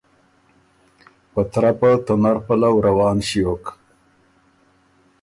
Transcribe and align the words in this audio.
په 1.31 1.41
ترپه 1.51 1.91
ته 2.05 2.13
نر 2.23 2.37
پلؤ 2.45 2.75
روان 2.87 3.17
ݭیوک 3.27 3.63